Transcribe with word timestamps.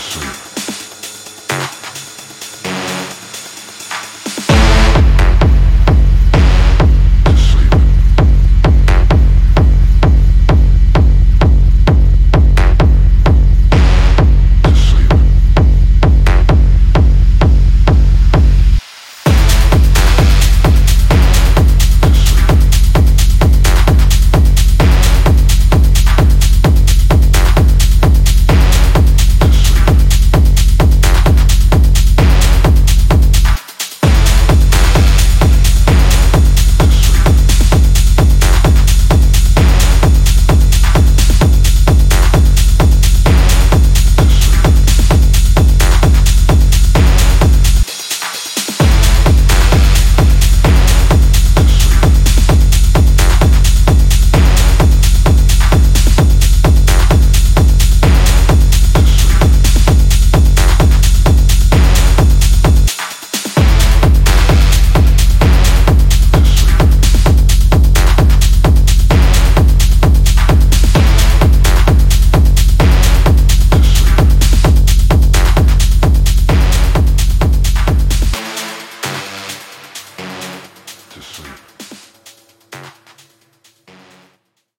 to 0.00 0.06
sleep. 0.06 0.49